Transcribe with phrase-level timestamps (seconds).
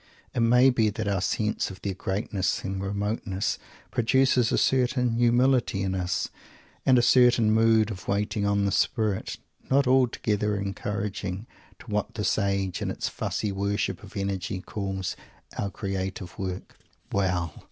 [0.33, 3.59] It may be that our sense of their greatness and remoteness
[3.91, 6.29] produces a certain "humility" in us,
[6.87, 9.37] and a certain mood of "waiting on the Spirit,"
[9.69, 11.45] not altogether encouraging
[11.77, 15.15] to what this age, in its fussy worship of energy, calls
[15.55, 16.79] "our creative work."
[17.11, 17.53] Well!